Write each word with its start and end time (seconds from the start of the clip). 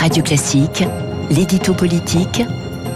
Radio 0.00 0.22
Classique, 0.22 0.82
l'édito 1.30 1.74
politique 1.74 2.42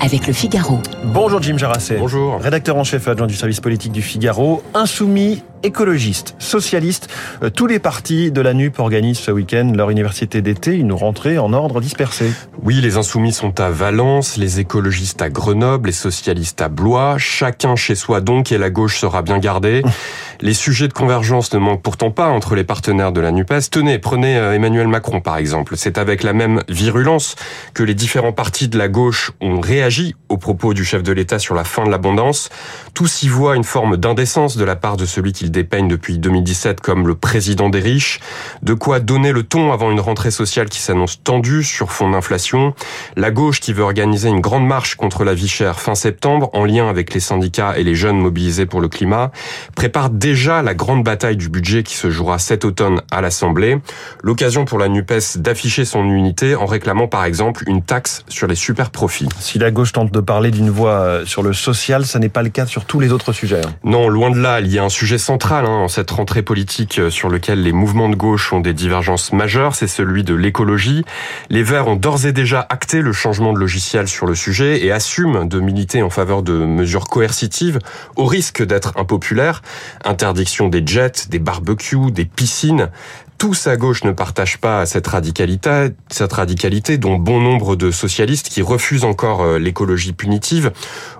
avec 0.01 0.27
le 0.27 0.33
Figaro. 0.33 0.81
Bonjour 1.05 1.43
Jim 1.43 1.59
Jarassé. 1.59 1.99
Bonjour. 1.99 2.41
Rédacteur 2.41 2.77
en 2.77 2.85
chef 2.85 3.07
adjoint 3.09 3.27
du 3.27 3.35
service 3.35 3.61
politique 3.61 3.93
du 3.93 4.01
Figaro. 4.01 4.63
Insoumis, 4.73 5.43
écologistes, 5.65 6.37
socialistes, 6.39 7.09
euh, 7.43 7.51
tous 7.51 7.67
les 7.67 7.79
partis 7.79 8.31
de 8.31 8.41
la 8.41 8.55
NUP 8.55 8.79
organisent 8.79 9.19
ce 9.19 9.31
week-end 9.31 9.73
leur 9.75 9.91
université 9.91 10.43
d'été, 10.43 10.75
une 10.75 10.93
rentrée 10.93 11.39
en 11.39 11.53
ordre 11.53 11.81
dispersé. 11.81 12.31
Oui, 12.63 12.81
les 12.81 12.97
insoumis 12.97 13.33
sont 13.33 13.59
à 13.61 13.71
Valence, 13.71 14.37
les 14.37 14.61
écologistes 14.61 15.23
à 15.23 15.31
Grenoble, 15.31 15.89
les 15.89 15.93
socialistes 15.93 16.61
à 16.61 16.69
Blois, 16.69 17.17
chacun 17.19 17.77
chez 17.77 17.95
soi 17.95 18.21
donc 18.21 18.53
et 18.53 18.59
la 18.59 18.71
gauche 18.71 18.99
sera 18.99 19.23
bien 19.23 19.39
gardée. 19.39 19.83
Les 20.41 20.53
sujets 20.53 20.89
de 20.89 20.93
convergence 20.93 21.53
ne 21.55 21.59
manquent 21.59 21.81
pourtant 21.81 22.11
pas 22.11 22.27
entre 22.27 22.55
les 22.55 22.65
partenaires 22.65 23.13
de 23.13 23.21
la 23.21 23.31
NUPES. 23.31 23.71
Tenez, 23.71 23.99
prenez 23.99 24.37
euh, 24.37 24.53
Emmanuel 24.53 24.89
Macron 24.89 25.21
par 25.21 25.37
exemple. 25.37 25.77
C'est 25.77 25.97
avec 25.97 26.23
la 26.23 26.33
même 26.33 26.63
virulence 26.69 27.37
que 27.73 27.83
les 27.83 27.95
différents 27.95 28.33
partis 28.33 28.69
de 28.69 28.77
la 28.77 28.89
gauche 28.89 29.31
ont 29.41 29.61
réagi 29.61 30.15
aux 30.29 30.37
propos 30.37 30.75
du 30.75 30.85
chef 30.85 31.03
de 31.03 31.13
l'État 31.13 31.39
sur 31.39 31.55
la 31.55 31.65
fin 31.65 31.85
de 31.85 31.91
l'abondance. 31.91 32.51
Tous 32.95 33.23
y 33.23 33.29
voient 33.29 33.57
une 33.57 33.65
forme 33.65 33.97
d'indécence 33.97 34.57
de 34.57 34.65
la 34.65 34.77
part 34.77 34.97
de 34.97 35.07
celui 35.07 35.33
qu'ils 35.33 35.53
dépeignent 35.55 35.89
depuis 35.89 36.19
2017 36.19 36.81
comme 36.83 37.07
le 37.07 37.15
président 37.15 37.71
des 37.71 37.81
riches. 37.81 38.21
De 38.63 38.75
quoi 38.75 39.01
donner 39.01 39.33
le 39.33 39.43
ton 39.45 39.73
avant 39.73 39.91
une 39.91 40.01
rentrée 40.01 40.31
sociale 40.31 40.69
qui 40.69 40.81
s'annonce 40.81 41.23
tendue 41.23 41.65
sur 41.65 41.93
fond 41.93 42.11
d'inflation. 42.11 42.75
La 43.17 43.31
gauche 43.31 43.61
qui 43.61 43.73
veut 43.73 43.85
organiser 43.85 44.29
une 44.29 44.41
grande 44.41 44.67
marche 44.67 44.97
contre 44.97 45.25
la 45.25 45.33
vie 45.33 45.49
chère 45.49 45.81
fin 45.81 45.95
septembre 45.95 46.51
en 46.53 46.65
lien 46.65 46.89
avec 46.91 47.15
les 47.15 47.21
syndicats 47.21 47.79
et 47.79 47.85
les 47.85 47.95
jeunes 47.95 48.19
mobilisés 48.19 48.67
pour 48.67 48.81
le 48.81 48.89
climat 48.89 49.31
prépare 49.77 50.11
déjà 50.11 50.61
la 50.63 50.75
grande 50.75 51.05
bataille 51.05 51.37
du 51.37 51.49
budget 51.49 51.83
qui 51.85 51.95
se 51.95 52.11
jouera 52.11 52.39
cet 52.39 52.65
automne 52.65 53.01
à 53.11 53.21
l'Assemblée. 53.21 53.79
L'occasion 54.23 54.65
pour 54.65 54.79
la 54.79 54.89
NUPES 54.89 55.37
d'afficher 55.39 55.85
son 55.85 56.05
unité 56.05 56.57
en 56.57 56.67
réclamant 56.67 57.07
par 57.07 57.25
exemple 57.25 57.63
une 57.69 57.83
taxe 57.83 58.25
sur 58.29 58.49
les 58.49 58.57
super 58.57 58.91
profits. 58.91 59.29
Si 59.39 59.59
la 59.59 59.71
gauche 59.71 59.93
tente 59.93 60.13
de 60.13 60.21
parler 60.21 60.51
d'une 60.51 60.71
voie 60.71 60.91
euh, 61.01 61.25
sur 61.27 61.43
le 61.43 61.53
social, 61.53 62.05
ça 62.05 62.19
n'est 62.19 62.29
pas 62.29 62.43
le 62.43 62.49
cas 62.49 62.67
sur 62.67 62.85
tous 62.85 62.99
les 62.99 63.13
autres 63.13 63.33
sujets. 63.33 63.61
hein. 63.65 63.75
Non, 63.85 64.09
loin 64.09 64.31
de 64.31 64.39
là, 64.41 64.61
il 64.61 64.73
y 64.73 64.79
a 64.79 64.85
un 64.85 64.89
sujet 64.89 65.19
central 65.19 65.44
hein, 65.53 65.65
en 65.65 65.89
cette 65.89 66.11
rentrée 66.11 66.43
politique 66.43 66.99
euh, 66.99 67.11
sur 67.11 67.29
lequel 67.29 67.63
les 67.63 67.73
mouvements 67.73 68.09
de 68.09 68.17
gauche 68.17 68.53
ont 68.53 68.61
des 68.61 68.73
divergences 68.73 69.33
majeures, 69.33 69.75
c'est 69.75 69.87
celui 69.87 70.25
de 70.25 70.35
l'écologie. 70.35 71.05
Les 71.51 71.63
Verts 71.63 71.89
ont 71.89 71.97
d'ores 71.97 72.25
et 72.25 72.33
déjà 72.33 72.67
acté 72.71 73.03
le 73.03 73.13
changement 73.13 73.53
de 73.53 73.59
logiciel 73.59 74.09
sur 74.09 74.27
le 74.27 74.35
sujet 74.35 74.85
et 74.85 74.91
assument 74.91 75.45
de 75.45 75.61
militer 75.61 76.03
en 76.03 76.11
faveur 76.11 76.43
de 76.43 76.53
mesures 76.53 77.09
coercitives 77.09 77.79
au 78.17 78.25
risque 78.25 78.65
d'être 78.65 78.95
impopulaires. 78.97 79.61
Interdiction 80.05 80.69
des 80.69 80.83
jets, 80.85 81.29
des 81.29 81.39
barbecues, 81.39 82.11
des 82.11 82.25
piscines. 82.25 82.91
Tous 83.39 83.67
à 83.67 83.77
gauche 83.77 84.05
ne 84.05 84.13
partagent 84.13 84.59
pas 84.59 84.87
cette 84.87 85.09
radicalité, 85.09 85.89
cette 86.09 86.33
radicalité 86.33 86.99
dont 86.99 87.17
bon 87.17 87.41
nombre 87.41 87.75
de 87.75 87.91
socialistes 87.91 88.49
qui 88.49 88.63
refusent 88.63 89.05
encore 89.05 89.43
euh, 89.43 89.59
l'écologie 89.59 90.13
punitive. 90.13 90.73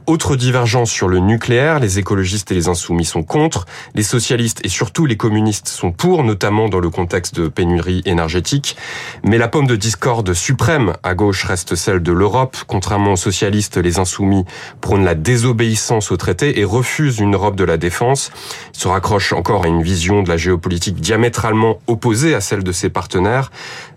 Autre 0.07 0.37
divergence 0.37 0.91
sur 0.91 1.09
le 1.09 1.19
nucléaire, 1.19 1.81
les 1.81 1.99
écologistes 1.99 2.51
et 2.53 2.55
les 2.55 2.69
insoumis 2.69 3.05
sont 3.05 3.23
contre, 3.23 3.67
les 3.95 4.03
socialistes 4.03 4.61
et 4.65 4.69
surtout 4.69 5.07
les 5.07 5.17
communistes 5.17 5.69
sont 5.69 5.93
pour, 5.93 6.25
notamment 6.25 6.69
dans 6.69 6.79
le 6.79 6.89
contexte 6.89 7.35
de 7.35 7.49
pénurie 7.49 8.03
énergétique. 8.05 8.77
Mais 9.25 9.39
la 9.39 9.49
pomme 9.49 9.67
de 9.67 9.77
discorde 9.77 10.33
suprême 10.35 10.93
à 11.03 11.15
gauche 11.15 11.45
reste 11.45 11.75
celle 11.75 12.03
de 12.03 12.13
l'Europe. 12.13 12.57
Contrairement 12.67 13.15
aux 13.15 13.17
socialistes, 13.17 13.77
les 13.77 13.99
insoumis 13.99 14.45
prônent 14.81 15.05
la 15.05 15.15
désobéissance 15.15 16.13
au 16.13 16.17
traité 16.17 16.61
et 16.61 16.65
refusent 16.65 17.19
une 17.19 17.35
Europe 17.35 17.57
de 17.57 17.65
la 17.65 17.77
défense. 17.77 18.31
Ils 18.75 18.81
se 18.81 18.89
raccrochent 18.89 19.33
encore 19.33 19.65
à 19.65 19.69
une 19.69 19.83
vision 19.83 20.23
de 20.23 20.29
la 20.29 20.37
géopolitique 20.37 21.01
diamétralement 21.01 21.79
opposée 21.87 22.04
à 22.05 22.41
celle 22.41 22.63
de 22.63 22.73
ses 22.73 22.91
partenaires. 22.91 23.51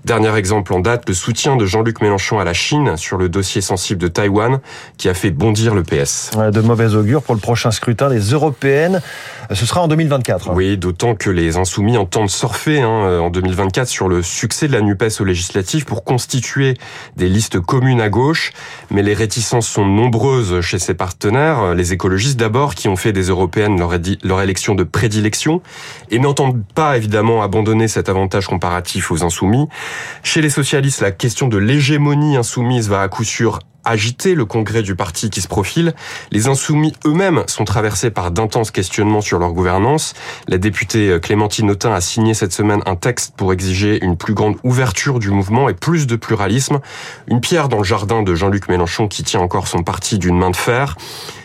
Dernier 0.05 0.33
exemple 0.38 0.73
en 0.73 0.80
date, 0.80 1.03
le 1.09 1.13
soutien 1.13 1.58
de 1.58 1.66
Jean-Luc 1.66 2.02
Mélenchon 2.02 2.39
à 2.39 2.45
la 2.45 2.53
Chine 2.53 2.95
sur 2.95 3.17
le 3.17 3.27
dossier 3.27 3.59
sensible 3.59 3.99
de 3.99 4.08
Taïwan 4.08 4.59
qui 4.97 5.09
a 5.09 5.14
fait 5.14 5.30
bondir 5.30 5.75
le 5.75 5.83
PS. 5.83 6.31
De 6.53 6.61
mauvais 6.61 6.95
augure 6.95 7.22
pour 7.22 7.36
le 7.36 7.42
prochain 7.42 7.70
scrutin 7.70 8.09
des 8.09 8.31
européennes. 8.31 9.02
Euh, 9.52 9.55
Ce 9.55 9.65
sera 9.65 9.81
en 9.81 9.89
2024. 9.89 10.52
Oui, 10.54 10.77
d'autant 10.77 11.15
que 11.15 11.30
les 11.30 11.58
insoumis 11.58 11.98
entendent 11.98 12.30
surfer 12.30 12.81
hein, 12.81 13.20
en 13.20 13.30
2024 13.30 13.89
sur 13.89 14.08
le 14.08 14.21
succès 14.23 14.70
de 14.70 14.73
la 14.73 14.81
NUPES 14.81 15.20
aux 15.20 15.26
législatives 15.26 15.83
pour 15.83 16.05
constituer 16.05 16.76
des 17.17 17.27
listes 17.27 17.60
communes 17.60 17.99
à 17.99 18.08
gauche. 18.08 18.54
Mais 18.89 19.04
les 19.04 19.14
réticences 19.14 19.67
sont 19.67 19.86
nombreuses 19.86 20.61
chez 20.61 20.80
ses 20.80 20.93
partenaires. 20.93 21.76
Les 21.76 21.92
écologistes 21.92 22.39
d'abord, 22.39 22.76
qui 22.76 22.87
ont 22.87 22.95
fait 22.95 23.11
des 23.11 23.23
européennes 23.23 23.77
leur, 23.77 23.92
leur 24.23 24.42
élection 24.42 24.73
de 24.73 24.86
prédilection 24.86 25.61
et 26.11 26.20
n'entendent 26.20 26.64
pas 26.73 26.95
évidemment 26.95 27.43
abandonner 27.43 27.89
cet 27.97 28.09
avantage 28.09 28.45
comparatif 28.45 29.09
aux 29.09 29.23
insoumis. 29.23 29.67
Chez 30.21 30.43
les 30.43 30.52
socialistes, 30.52 31.02
la 31.02 31.09
question 31.09 31.47
de 31.47 31.58
l'hégémonie 31.58 32.37
insoumise 32.37 32.89
va 32.89 33.02
à 33.02 33.08
coup 33.08 33.23
sûr 33.23 33.58
agiter 33.85 34.35
le 34.35 34.45
congrès 34.45 34.83
du 34.83 34.93
parti 34.93 35.31
qui 35.31 35.41
se 35.41 35.47
profile. 35.47 35.95
Les 36.31 36.47
insoumis 36.47 36.93
eux-mêmes 37.05 37.43
sont 37.47 37.63
traversés 37.63 38.11
par 38.11 38.30
d'intenses 38.30 38.69
questionnements 38.69 39.21
sur 39.21 39.39
leur 39.39 39.52
gouvernance. 39.52 40.13
La 40.47 40.59
députée 40.59 41.17
Clémentine 41.19 41.71
Autain 41.71 41.91
a 41.91 42.02
signé 42.02 42.36
cette 42.36 42.53
semaine 42.53 42.83
un 42.86 42.95
texte 42.95 43.33
pour 43.36 43.52
exiger 43.52 44.03
une 44.05 44.15
plus 44.15 44.36
grande 44.36 44.57
ouverture 44.63 45.17
du 45.17 45.31
mouvement 45.31 45.67
et 45.67 45.73
plus 45.73 46.05
de 46.05 46.17
pluralisme. 46.17 46.81
Une 47.27 47.41
pierre 47.41 47.67
dans 47.67 47.80
le 47.80 47.83
jardin 47.83 48.21
de 48.21 48.36
Jean-Luc 48.36 48.69
Mélenchon 48.69 49.07
qui 49.07 49.23
tient 49.23 49.39
encore 49.39 49.67
son 49.67 49.81
parti 49.81 50.19
d'une 50.19 50.37
main 50.37 50.52
de 50.52 50.55
fer. 50.55 50.95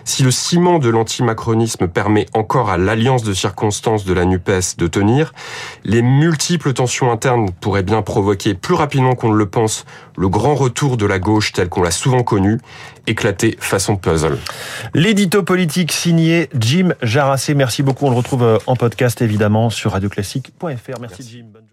Si 0.05 0.23
le 0.23 0.31
ciment 0.31 0.79
de 0.79 0.89
l'antimacronisme 0.89 1.89
permet 1.89 2.27
encore 2.35 2.71
à 2.71 2.77
l'alliance 2.77 3.23
de 3.23 3.35
circonstances 3.35 4.05
de 4.05 4.13
la 4.13 4.25
NUPES 4.25 4.77
de 4.79 4.87
tenir, 4.87 5.33
les 5.85 6.03
multiples 6.03 6.73
tensions 6.73 7.11
internes 7.11 7.51
pourraient 7.61 7.83
bien 7.83 8.03
provoquer 8.03 8.55
plus 8.55 8.75
rapidement 8.75 9.15
qu'on 9.15 9.33
ne 9.33 9.37
le 9.37 9.47
pense 9.47 9.85
le 10.17 10.29
grand 10.29 10.55
retour 10.55 10.97
de 10.97 11.07
la 11.07 11.19
gauche 11.19 11.53
tel 11.53 11.69
qu'on 11.69 11.83
l'a 11.83 11.91
souvent 11.91 12.23
connu, 12.23 12.59
éclater 13.07 13.57
façon 13.59 13.97
puzzle. 13.97 14.39
L'édito 14.95 15.43
politique 15.43 15.93
signé 15.93 16.49
Jim 16.59 16.95
Jarassé. 17.03 17.55
Merci 17.55 17.83
beaucoup. 17.83 18.07
On 18.07 18.11
le 18.11 18.17
retrouve 18.17 18.43
euh, 18.43 18.59
en 18.67 18.77
podcast 18.77 19.23
évidemment 19.23 19.71
sur 19.71 19.93
radioclassique.fr. 19.93 21.01
Merci, 21.01 21.23
Jim. 21.29 21.47
Bonne. 21.53 21.72